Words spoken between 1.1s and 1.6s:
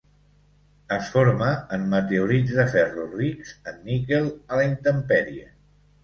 forma